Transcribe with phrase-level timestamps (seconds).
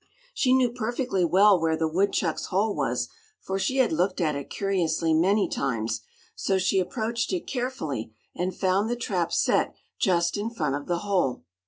[0.33, 3.07] She knew perfectly well where the woodchuck's hole was,
[3.39, 6.01] for she had looked at it curiously many times;
[6.35, 10.97] so she approached it carefully and found the trap set just in front of the
[11.05, 11.43] hole.